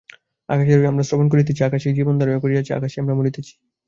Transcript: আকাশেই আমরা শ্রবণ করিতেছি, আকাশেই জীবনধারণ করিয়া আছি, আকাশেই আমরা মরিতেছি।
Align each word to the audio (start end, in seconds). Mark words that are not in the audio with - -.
আকাশেই 0.49 0.89
আমরা 0.91 1.03
শ্রবণ 1.03 1.27
করিতেছি, 1.29 1.61
আকাশেই 1.63 1.97
জীবনধারণ 1.97 2.37
করিয়া 2.39 2.61
আছি, 2.61 2.71
আকাশেই 2.73 3.01
আমরা 3.03 3.15
মরিতেছি। 3.15 3.53